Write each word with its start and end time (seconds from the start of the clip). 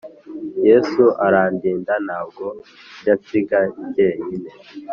Yesu 0.67 1.03
arandinda 1.25 1.93
Ntabwo 2.05 2.45
ajy’ 2.99 3.11
ansiga 3.13 3.57
jyenyine. 3.93 4.49